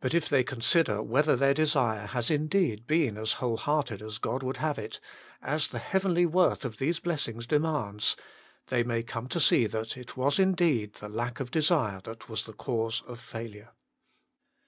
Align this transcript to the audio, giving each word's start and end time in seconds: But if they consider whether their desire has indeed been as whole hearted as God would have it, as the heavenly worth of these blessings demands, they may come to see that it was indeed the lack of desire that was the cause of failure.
But 0.00 0.14
if 0.14 0.28
they 0.28 0.44
consider 0.44 1.02
whether 1.02 1.34
their 1.34 1.52
desire 1.52 2.06
has 2.06 2.30
indeed 2.30 2.86
been 2.86 3.16
as 3.18 3.32
whole 3.32 3.56
hearted 3.56 4.00
as 4.00 4.18
God 4.18 4.44
would 4.44 4.58
have 4.58 4.78
it, 4.78 5.00
as 5.42 5.66
the 5.66 5.80
heavenly 5.80 6.24
worth 6.26 6.64
of 6.64 6.76
these 6.76 7.00
blessings 7.00 7.48
demands, 7.48 8.14
they 8.68 8.84
may 8.84 9.02
come 9.02 9.26
to 9.30 9.40
see 9.40 9.66
that 9.66 9.96
it 9.96 10.16
was 10.16 10.38
indeed 10.38 10.94
the 10.94 11.08
lack 11.08 11.40
of 11.40 11.50
desire 11.50 12.00
that 12.04 12.28
was 12.28 12.44
the 12.44 12.52
cause 12.52 13.02
of 13.08 13.18
failure. 13.18 13.70